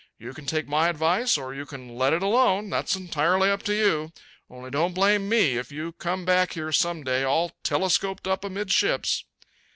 You 0.17 0.33
can 0.33 0.47
take 0.47 0.67
my 0.67 0.89
advice 0.89 1.37
or 1.37 1.53
you 1.53 1.63
can 1.63 1.95
let 1.95 2.11
it 2.11 2.23
alone. 2.23 2.71
That's 2.71 2.95
entirely 2.95 3.51
up 3.51 3.61
to 3.65 3.73
you. 3.75 4.11
Only 4.49 4.71
don't 4.71 4.95
blame 4.95 5.29
me 5.29 5.57
if 5.59 5.71
you 5.71 5.91
come 5.91 6.25
back 6.25 6.53
here 6.53 6.71
some 6.71 7.03
day 7.03 7.23
all 7.23 7.51
telescoped 7.63 8.27
up 8.27 8.43
amidships. 8.43 9.25